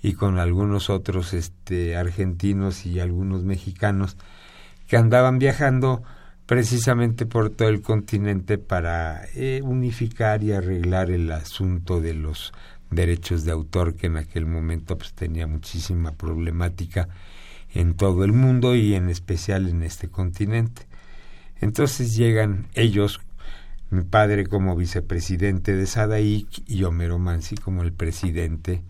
[0.00, 4.16] y con algunos otros este, argentinos y algunos mexicanos
[4.86, 6.04] que andaban viajando
[6.46, 12.52] precisamente por todo el continente para eh, unificar y arreglar el asunto de los
[12.88, 17.08] derechos de autor que en aquel momento pues, tenía muchísima problemática
[17.74, 20.86] en todo el mundo y en especial en este continente.
[21.60, 23.18] Entonces llegan ellos
[23.90, 28.82] mi padre como vicepresidente de SADAIC y Homero Mansi como el presidente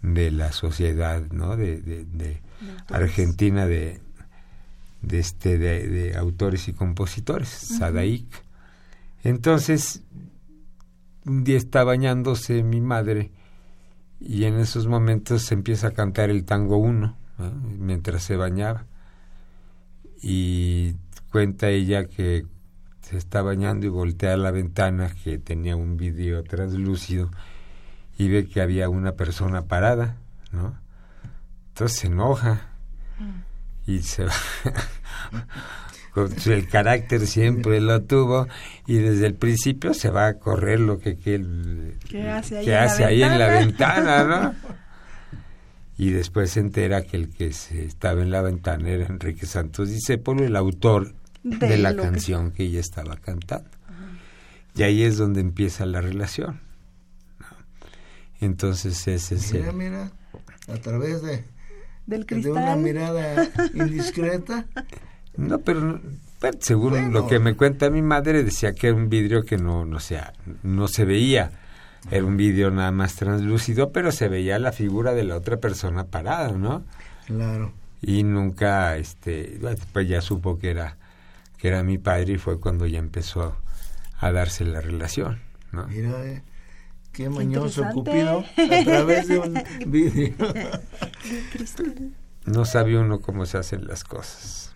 [0.00, 1.56] de la sociedad ¿no?
[1.56, 2.42] de, de,
[2.88, 4.00] Argentina de,
[5.02, 8.26] de, este, de, autores y compositores, SADAIC.
[9.22, 10.02] Entonces,
[11.24, 13.30] un día está bañándose mi madre
[14.18, 17.16] y en esos momentos se empieza a cantar el tango uno
[17.78, 18.86] mientras se bañaba.
[20.20, 20.94] Y
[21.30, 22.46] cuenta ella que
[23.12, 27.30] se está bañando y voltea a la ventana que tenía un vidrio translúcido
[28.16, 30.16] y ve que había una persona parada,
[30.50, 30.78] ¿no?
[31.68, 32.70] Entonces se enoja
[33.86, 34.32] y se va.
[36.14, 38.48] Con el carácter siempre lo tuvo
[38.86, 43.04] y desde el principio se va a correr lo que, que, ¿Qué hace, ahí, hace
[43.04, 44.54] ahí en la ventana, ¿no?
[45.98, 49.90] y después se entera que el que se estaba en la ventana era Enrique Santos
[49.90, 52.64] Discépolo, el autor de, la canción que...
[52.64, 53.70] ella estaba cantando.
[54.74, 56.60] Y ahí es donde empieza la relación.
[58.40, 60.10] Entonces ese es mira, mira,
[60.68, 61.44] a través de,
[62.06, 64.66] Del de una mirada indiscreta.
[65.36, 66.00] No, pero,
[66.58, 70.00] según lo que me cuenta mi madre, decía que era un vidrio que no, no,
[70.00, 70.32] sea,
[70.62, 71.52] no se veía.
[72.10, 76.04] Era un vidrio nada más translúcido, pero se veía la figura de la otra persona
[76.04, 76.82] parada, ¿no?
[77.26, 77.72] Claro.
[78.00, 79.60] Y nunca, este,
[79.92, 80.96] pues ya supo que era
[81.62, 83.56] que era mi padre y fue cuando ya empezó
[84.18, 85.38] a darse la relación.
[85.70, 85.86] ¿no?
[85.86, 86.42] Mira, eh,
[87.12, 90.34] qué mañoso Cupido a través de un vídeo.
[92.46, 94.71] no sabe uno cómo se hacen las cosas.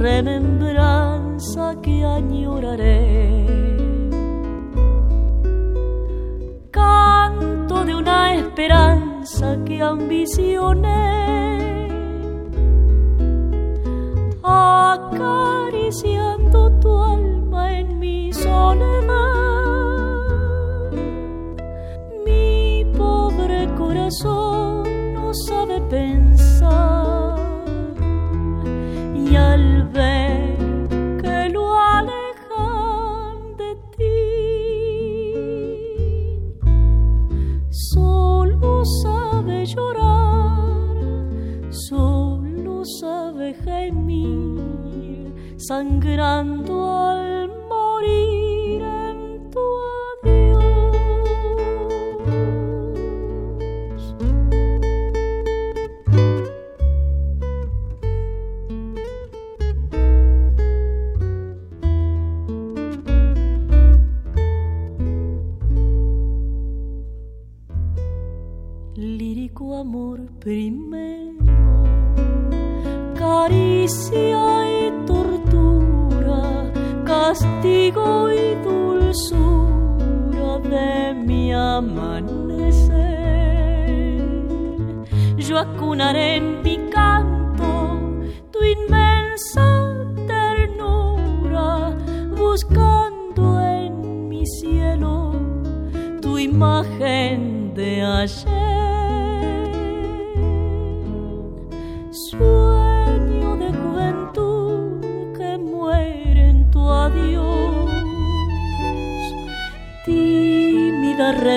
[0.00, 3.46] Remembranza que añoraré.
[6.70, 11.18] Canto de una esperanza que ambicioné
[14.42, 18.97] acariciando tu alma en mi soledad.
[45.78, 46.57] 한 그람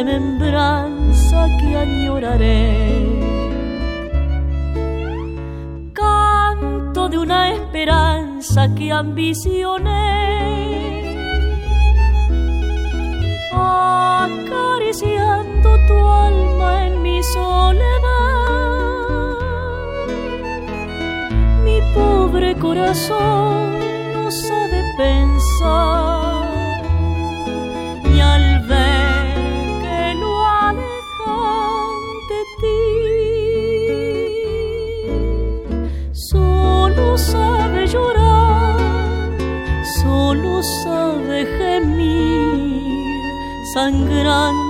[0.03, 2.71] remembranza que añoraré.
[5.93, 9.99] Canto de una esperanza que ambicioné
[13.53, 15.97] acariciando tu
[16.27, 17.91] alma en mi soledad.
[21.63, 23.79] Mi pobre corazón
[24.13, 26.10] no sabe pensar
[43.73, 44.60] sangrando al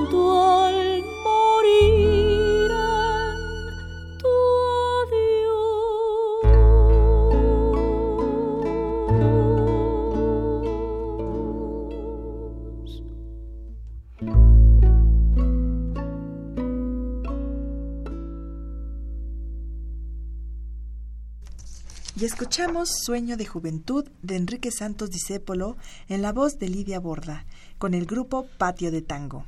[22.51, 25.77] escuchamos Sueño de Juventud de Enrique Santos Discépolo
[26.09, 27.45] en la voz de Lidia Borda,
[27.77, 29.45] con el grupo Patio de Tango.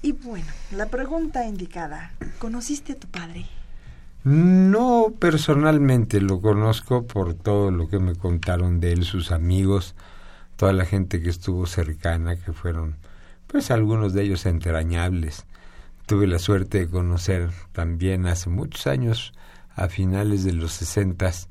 [0.00, 3.46] Y bueno, la pregunta indicada, ¿conociste a tu padre?
[4.22, 9.96] No personalmente lo conozco por todo lo que me contaron de él, sus amigos,
[10.54, 12.96] toda la gente que estuvo cercana, que fueron,
[13.48, 15.46] pues algunos de ellos entrañables.
[16.06, 19.32] Tuve la suerte de conocer también hace muchos años,
[19.74, 21.48] a finales de los sesentas,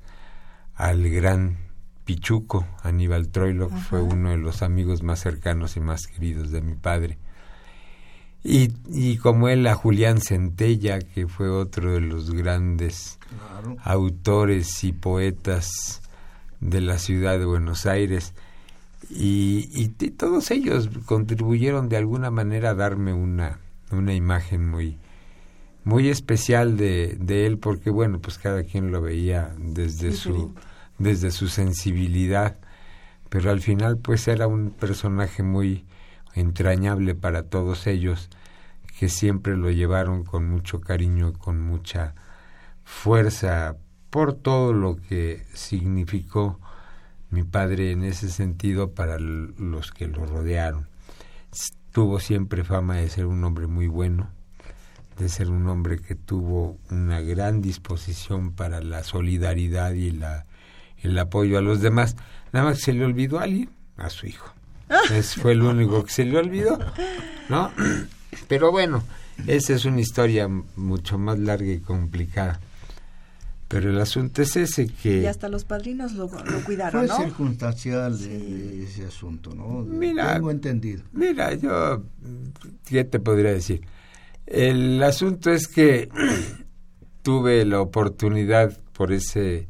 [0.83, 1.57] al gran
[2.03, 6.61] Pichuco, Aníbal Troilo, que fue uno de los amigos más cercanos y más queridos de
[6.61, 7.17] mi padre.
[8.43, 13.17] Y, y como él a Julián Centella, que fue otro de los grandes
[13.81, 16.01] autores y poetas
[16.59, 18.33] de la ciudad de Buenos Aires.
[19.09, 23.59] Y, y, y todos ellos contribuyeron de alguna manera a darme una,
[23.91, 24.97] una imagen muy,
[25.85, 30.53] muy especial de, de él, porque bueno, pues cada quien lo veía desde su,
[31.03, 32.57] desde su sensibilidad,
[33.29, 35.85] pero al final pues era un personaje muy
[36.33, 38.29] entrañable para todos ellos
[38.97, 42.15] que siempre lo llevaron con mucho cariño y con mucha
[42.83, 43.75] fuerza
[44.09, 46.59] por todo lo que significó
[47.31, 50.87] mi padre en ese sentido para los que lo rodearon.
[51.91, 54.29] Tuvo siempre fama de ser un hombre muy bueno,
[55.17, 60.45] de ser un hombre que tuvo una gran disposición para la solidaridad y la,
[61.03, 62.15] el apoyo a los demás.
[62.51, 64.53] Nada más se le olvidó a alguien, a su hijo.
[65.11, 66.79] Ese fue el único que se le olvidó,
[67.49, 67.71] ¿no?
[68.47, 69.03] Pero bueno,
[69.47, 72.59] esa es una historia mucho más larga y complicada.
[73.67, 75.21] Pero el asunto es ese que...
[75.21, 76.29] Y hasta los padrinos lo,
[76.65, 79.83] cuidaron, Fue circunstancial ese asunto, ¿no?
[79.83, 81.03] Mira, Tengo entendido.
[81.11, 82.03] Mira, yo...
[82.85, 83.81] ¿Qué te podría decir?
[84.45, 86.09] El asunto es que
[87.23, 89.67] tuve la oportunidad por ese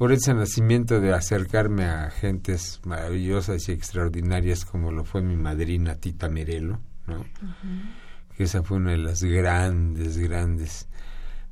[0.00, 5.96] por ese nacimiento de acercarme a gentes maravillosas y extraordinarias como lo fue mi madrina
[5.96, 7.26] Tita Merelo, ¿no?
[8.34, 10.88] que esa fue una de las grandes, grandes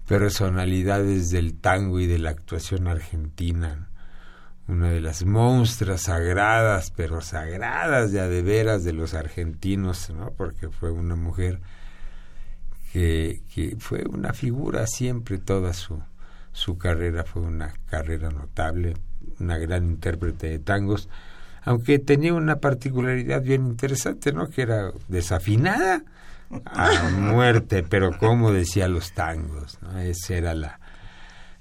[0.06, 3.90] personalidades del tango y de la actuación argentina,
[4.66, 10.30] una de las monstruas sagradas, pero sagradas ya de veras de los argentinos, ¿no?
[10.30, 11.60] porque fue una mujer
[12.94, 16.00] que, que fue una figura siempre toda su,
[16.58, 18.94] su carrera fue una carrera notable,
[19.38, 21.08] una gran intérprete de tangos,
[21.62, 24.48] aunque tenía una particularidad bien interesante, ¿no?
[24.48, 26.02] Que era desafinada
[26.64, 30.00] a muerte, pero como decía los tangos, ¿no?
[30.00, 30.80] Esa era la,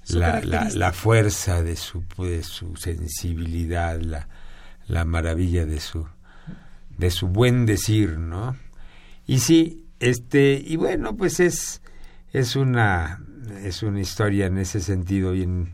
[0.08, 0.40] la,
[0.74, 4.26] la, fuerza de su, de su sensibilidad, la,
[4.88, 6.08] la maravilla de su,
[6.96, 8.56] de su buen decir, ¿no?
[9.26, 11.82] Y sí, este, y bueno, pues es,
[12.32, 13.20] es una,
[13.64, 15.72] es una historia en ese sentido bien,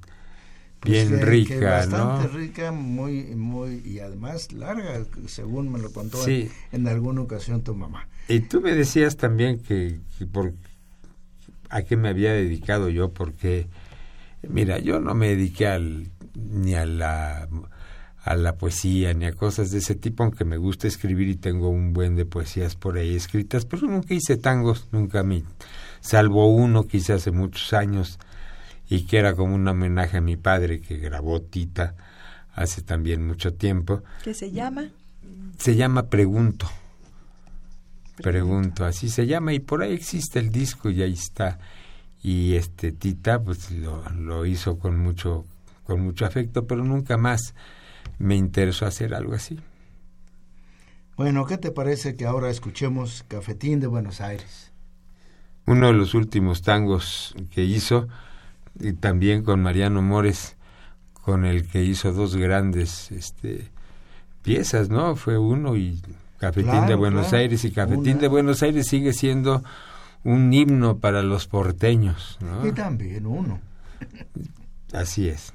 [0.81, 6.89] pues bien rica, bastante rica, muy, muy, y además larga, según me lo contó en,
[6.89, 8.09] alguna ocasión tu mamá.
[8.29, 9.99] Y tú me decías también que,
[10.33, 10.55] por,
[11.71, 13.67] a qué me había dedicado yo, porque,
[14.49, 17.49] mira, yo no me dediqué al, ni a la
[18.25, 21.69] a la poesía ni a cosas de ese tipo, aunque me gusta escribir y tengo
[21.69, 25.45] un buen de poesías por ahí escritas, pero nunca hice tangos, nunca mí
[26.05, 28.19] salvo uno que hice hace muchos años
[28.89, 31.95] y que era como un homenaje a mi padre que grabó Tita
[32.55, 34.03] hace también mucho tiempo.
[34.23, 34.91] ¿Qué se llama?
[35.59, 36.71] Se llama Pregunto.
[38.17, 41.59] Pregunto, así se llama y por ahí existe el disco y ahí está.
[42.23, 45.47] Y este Tita pues lo, lo hizo con mucho
[45.85, 47.55] con mucho afecto, pero nunca más
[48.19, 49.59] me interesó hacer algo así.
[51.17, 54.74] Bueno, ¿qué te parece que ahora escuchemos Cafetín de Buenos Aires?
[55.67, 58.09] Uno de los últimos tangos que hizo,
[58.79, 60.57] y también con Mariano Mores,
[61.23, 63.71] con el que hizo dos grandes este,
[64.43, 65.17] piezas, ¿no?
[65.17, 66.03] Fue uno y
[66.39, 69.65] Cafetín de Buenos Aires, y Cafetín de Buenos Aires sigue siendo
[70.23, 72.67] un himno para los porteños, ¿no?
[72.67, 73.61] Y también uno.
[74.93, 75.54] Así es.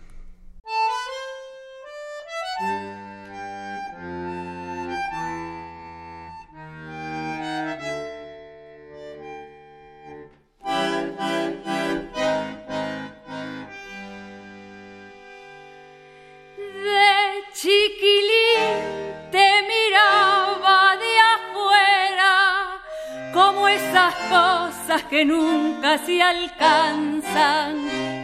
[25.10, 27.78] Que nunca se alcanzan,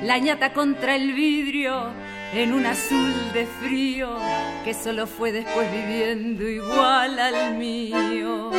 [0.05, 1.91] la ñata contra el vidrio
[2.33, 4.17] en un azul de frío
[4.63, 8.51] que solo fue después viviendo igual al mío.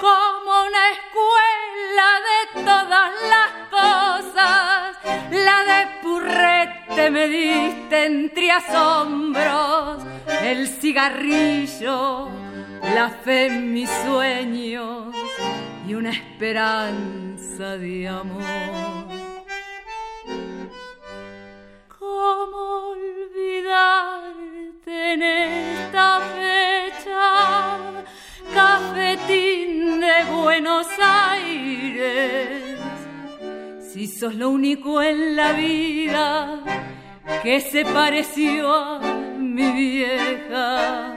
[0.00, 4.96] Como una escuela de todas las cosas,
[5.30, 10.02] la de purrete me diste entre asombros,
[10.44, 12.28] el cigarrillo,
[12.94, 15.12] la fe en mis sueños
[15.94, 18.42] una esperanza de amor.
[21.98, 24.32] ¿Cómo olvidarte
[25.14, 27.78] en esta fecha,
[28.54, 32.78] cafetín de Buenos Aires?
[33.92, 36.62] Si sos lo único en la vida
[37.42, 39.00] que se pareció a
[39.38, 41.12] mi vieja.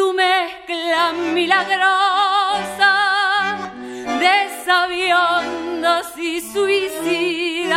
[0.00, 2.94] Tu mezcla milagrosa
[4.22, 4.34] de
[4.64, 7.76] sabiondos y suicidas.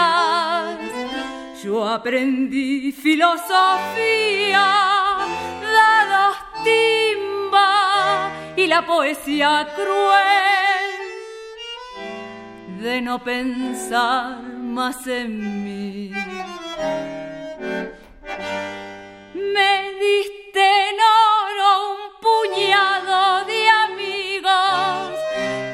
[1.61, 4.65] Yo aprendí filosofía,
[5.77, 10.93] dados timba y la poesía cruel
[12.81, 14.41] de no pensar
[14.77, 16.13] más en mí.
[19.55, 20.43] Me diste
[20.93, 21.32] un
[22.23, 25.19] puñado de amigos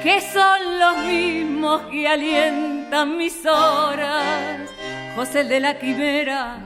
[0.03, 4.69] que son los mismos que alientan mis horas.
[5.15, 6.57] José de la quimera,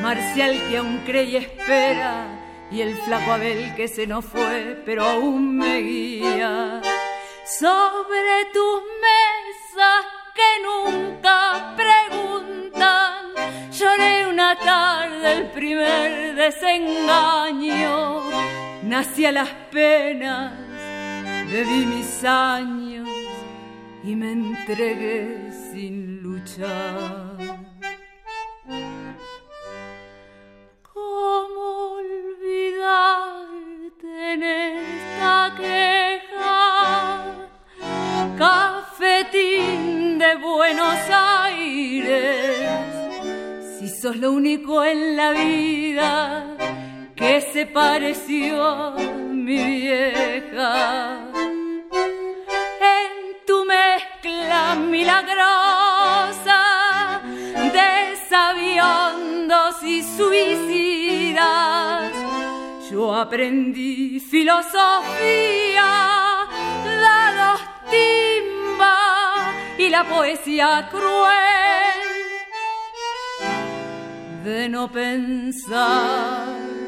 [0.00, 2.26] Marcial que aún cree y espera,
[2.70, 6.80] y el flaco Abel que se nos fue, pero aún me guía.
[7.44, 10.04] Sobre tus mesas
[10.38, 13.34] que nunca preguntan,
[13.70, 18.22] lloré una tarde el primer desengaño,
[18.90, 20.52] nací a las penas,
[21.48, 23.08] bebí mis años
[24.02, 27.36] y me entregué sin luchar.
[30.92, 31.62] ¿Cómo
[32.02, 33.12] olvidarte
[34.32, 36.58] en esta queja?
[38.36, 42.66] Cafetín de Buenos Aires,
[43.78, 46.56] si sos lo único en la vida
[47.20, 48.94] que se pareció
[49.30, 51.30] mi vieja
[53.64, 56.62] mezcla milagrosa
[57.54, 61.40] de sabiondos y suicidas.
[62.90, 65.88] Yo aprendí filosofía,
[67.04, 67.60] la dos
[67.90, 68.98] timba
[69.78, 72.00] y la poesía cruel
[74.44, 76.79] de no pensar en.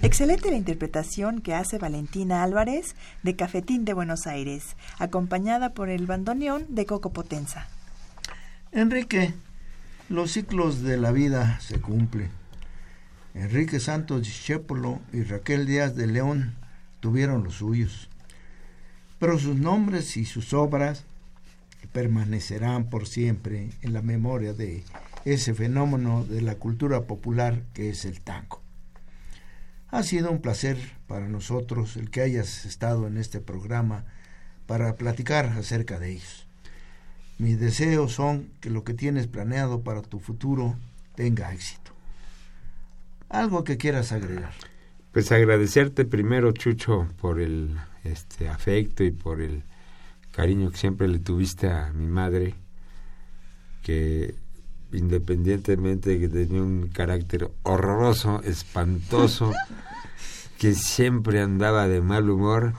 [0.00, 2.94] Excelente la interpretación que hace Valentina Álvarez
[3.24, 7.66] de Cafetín de Buenos Aires, acompañada por el bandoneón de Coco Potenza.
[8.70, 9.34] Enrique,
[10.08, 12.30] los ciclos de la vida se cumplen.
[13.34, 16.54] Enrique Santos Discépolo y Raquel Díaz de León
[17.00, 18.08] tuvieron los suyos,
[19.18, 21.04] pero sus nombres y sus obras
[21.92, 24.84] permanecerán por siempre en la memoria de
[25.24, 28.62] ese fenómeno de la cultura popular que es el tango.
[29.90, 34.04] Ha sido un placer para nosotros el que hayas estado en este programa
[34.66, 36.46] para platicar acerca de ellos.
[37.38, 40.76] Mis deseos son que lo que tienes planeado para tu futuro
[41.14, 41.92] tenga éxito.
[43.28, 44.52] Algo que quieras agregar.
[45.12, 49.62] Pues agradecerte primero, Chucho, por el este afecto y por el
[50.32, 52.54] cariño que siempre le tuviste a mi madre,
[53.82, 54.34] que
[54.92, 59.52] independientemente de que tenía un carácter horroroso, espantoso,
[60.58, 62.74] que siempre andaba de mal humor,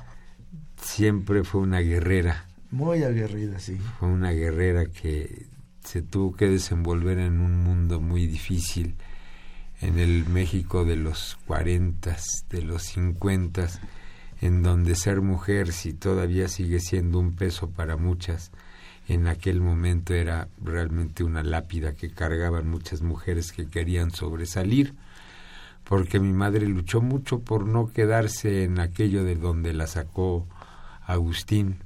[0.82, 2.46] siempre fue una guerrera.
[2.72, 3.78] Muy aguerrida, sí.
[4.00, 5.48] Fue una guerrera que
[5.84, 8.96] se tuvo que desenvolver en un mundo muy difícil,
[9.82, 13.80] en el México de los cuarentas, de los cincuentas,
[14.42, 18.52] en donde ser mujer, si todavía sigue siendo un peso para muchas,
[19.10, 24.94] en aquel momento era realmente una lápida que cargaban muchas mujeres que querían sobresalir,
[25.84, 30.48] porque mi madre luchó mucho por no quedarse en aquello de donde la sacó
[31.02, 31.80] Agustín.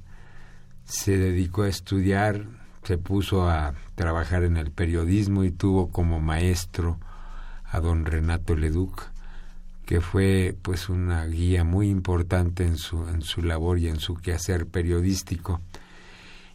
[0.84, 2.44] Se dedicó a estudiar,
[2.82, 6.98] se puso a trabajar en el periodismo y tuvo como maestro
[7.64, 9.00] a don Renato Leduc,
[9.86, 14.14] que fue pues una guía muy importante en su, en su labor y en su
[14.14, 15.62] quehacer periodístico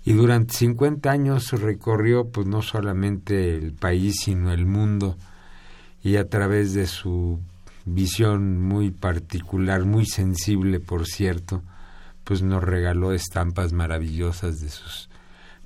[0.10, 5.16] y durante 50 años recorrió pues no solamente el país sino el mundo
[6.04, 7.40] y a través de su
[7.86, 11.62] visión muy particular, muy sensible por cierto,
[12.24, 15.10] pues nos regaló estampas maravillosas de sus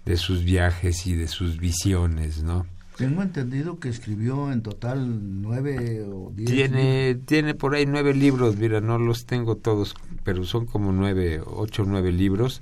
[0.03, 2.65] de sus viajes y de sus visiones, ¿no?
[2.97, 6.49] Tengo entendido que escribió en total nueve o diez.
[6.49, 11.41] Tiene, tiene por ahí nueve libros, mira, no los tengo todos, pero son como nueve,
[11.45, 12.61] ocho o nueve libros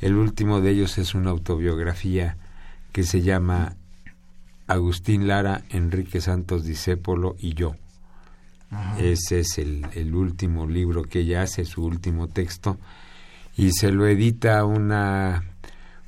[0.00, 2.36] el último de ellos es una autobiografía
[2.92, 3.76] que se llama
[4.66, 7.76] Agustín Lara, Enrique Santos Discépolo y yo.
[8.98, 12.78] Ese es el, el, último libro que ella hace, su último texto,
[13.56, 15.44] y se lo edita una,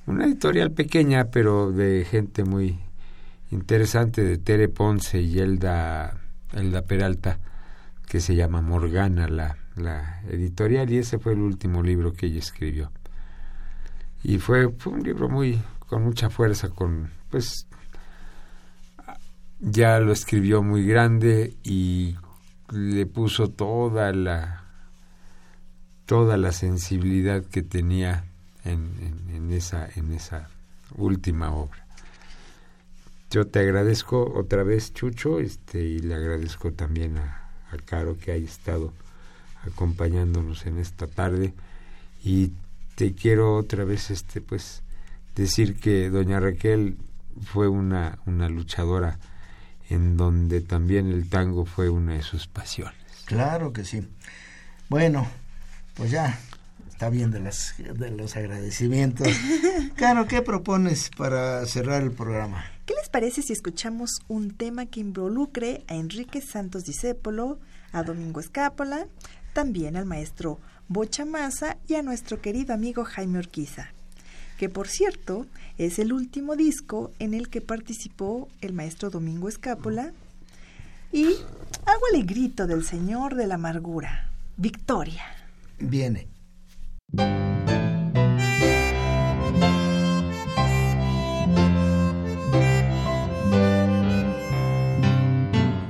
[0.07, 2.79] una editorial pequeña, pero de gente muy
[3.53, 6.19] interesante, de Tere Ponce y Elda,
[6.53, 7.39] Elda Peralta,
[8.07, 12.41] que se llama Morgana, la, la editorial, y ese fue el último libro que ella
[12.41, 12.91] escribió
[14.23, 17.67] y fue, un libro muy con mucha fuerza con pues
[19.61, 22.17] ya lo escribió muy grande y
[22.71, 24.65] le puso toda la
[26.07, 28.25] toda la sensibilidad que tenía
[28.65, 30.49] en, en, esa en esa
[30.97, 31.87] última obra.
[33.31, 38.33] Yo te agradezco otra vez Chucho este y le agradezco también a, a Caro que
[38.33, 38.93] haya estado
[39.67, 41.53] acompañándonos en esta tarde.
[42.25, 42.53] Y
[42.99, 44.83] te quiero otra vez este pues
[45.37, 46.99] decir que doña Raquel
[47.45, 49.21] fue una, una luchadora
[49.89, 52.97] en donde también el tango fue una de sus pasiones.
[53.25, 54.03] Claro que sí.
[54.89, 55.29] Bueno,
[55.95, 56.41] pues ya
[56.91, 59.29] está bien de, las, de los agradecimientos.
[59.95, 62.65] Caro, ¿qué propones para cerrar el programa?
[62.85, 67.61] ¿Qué les parece si escuchamos un tema que involucre a Enrique Santos Discépolo,
[67.93, 69.07] a Domingo Escápola,
[69.53, 73.93] también al maestro Bocha Maza y a nuestro querido amigo Jaime Orquiza?
[74.59, 75.47] que por cierto
[75.79, 80.13] es el último disco en el que participó el maestro Domingo Escápola,
[81.11, 81.25] y
[81.87, 85.23] hago el grito del Señor de la Amargura, Victoria.
[85.79, 86.29] Viene.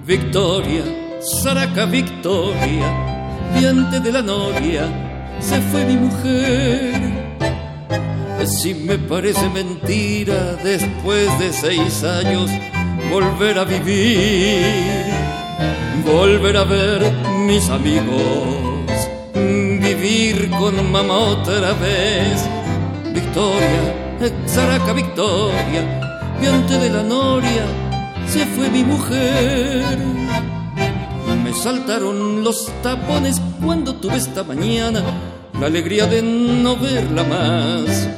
[0.07, 0.85] Victoria,
[1.43, 3.08] Saraca Victoria,
[3.57, 4.85] diante de la noria,
[5.41, 7.19] se fue mi mujer
[8.49, 12.51] si me parece mentira después de seis años
[13.11, 15.05] volver a vivir,
[16.05, 17.13] volver a ver
[17.47, 22.49] mis amigos, vivir con mamá otra vez.
[23.13, 26.01] Victoria, Zaraca Victoria,
[26.41, 27.65] y de la noria
[28.27, 30.58] se fue mi mujer.
[31.63, 35.03] Saltaron los tapones cuando tuve esta mañana
[35.59, 38.09] la alegría de no verla más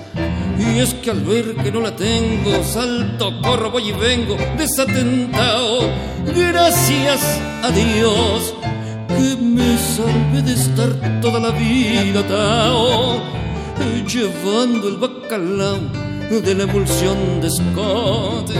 [0.59, 5.88] y es que al ver que no la tengo, salto, corro, voy y vengo, desatentado.
[6.36, 8.55] Gracias a Dios
[9.09, 13.22] que me salve de estar toda la vida tao,
[14.07, 15.80] llevando el bacalao
[16.30, 18.51] de la emulsión de Scott.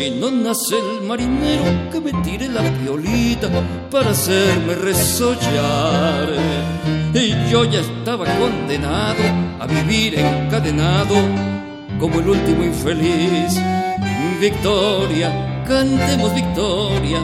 [0.00, 3.50] Si no nace el marinero que me tire la violita
[3.90, 6.26] para hacerme resollar.
[7.12, 9.22] Y yo ya estaba condenado
[9.58, 11.16] a vivir encadenado
[11.98, 13.60] como el último infeliz.
[14.40, 17.20] Victoria, cantemos victoria,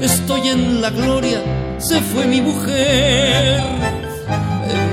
[0.00, 1.42] estoy en la gloria,
[1.78, 3.60] se fue mi mujer.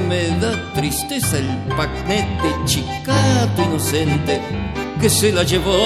[0.10, 4.42] Me da tristeza el paquete chicato inocente
[5.00, 5.80] que se la llevó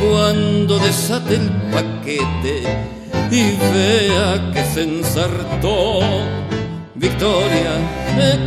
[0.00, 2.62] cuando desate el paquete
[3.30, 6.00] y vea que se ensartó.
[6.94, 7.72] Victoria,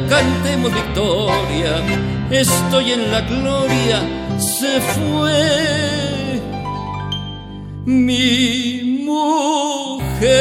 [0.10, 1.84] cantemos victoria,
[2.30, 4.01] estoy en la gloria,
[4.38, 6.39] se fue
[7.86, 10.34] mi mujer.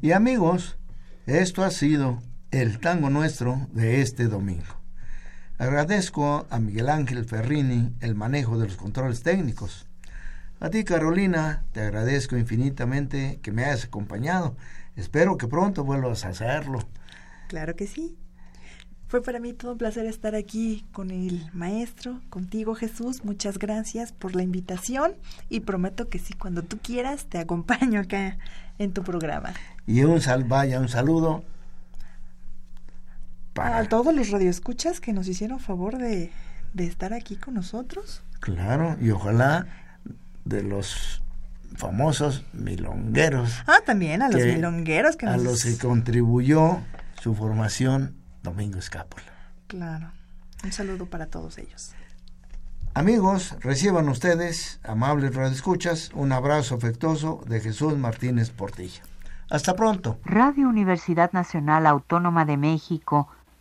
[0.00, 0.76] Y amigos,
[1.26, 4.78] esto ha sido el tango nuestro de este domingo.
[5.58, 9.86] Agradezco a Miguel Ángel Ferrini el manejo de los controles técnicos.
[10.60, 14.56] A ti, Carolina, te agradezco infinitamente que me hayas acompañado.
[14.96, 16.80] Espero que pronto vuelvas a hacerlo.
[17.48, 18.16] Claro que sí.
[19.08, 23.24] Fue para mí todo un placer estar aquí con el maestro, contigo Jesús.
[23.24, 25.14] Muchas gracias por la invitación
[25.48, 28.38] y prometo que sí, cuando tú quieras, te acompaño acá
[28.78, 29.54] en tu programa.
[29.86, 31.42] Y un sal, vaya, un saludo
[33.56, 36.30] a todos los radioescuchas que nos hicieron favor de,
[36.76, 38.22] estar aquí con nosotros.
[38.40, 39.66] Claro, y ojalá
[40.44, 41.22] de los
[41.76, 43.62] famosos milongueros.
[43.66, 46.80] Ah, también a los milongueros que A los que contribuyó
[47.20, 49.24] su formación Domingo Escápola.
[49.66, 50.12] Claro.
[50.64, 51.92] Un saludo para todos ellos.
[52.94, 59.02] Amigos, reciban ustedes, amables radioescuchas, un abrazo afectuoso de Jesús Martínez Portilla.
[59.50, 60.18] Hasta pronto.
[60.24, 63.28] Radio Universidad Nacional Autónoma de México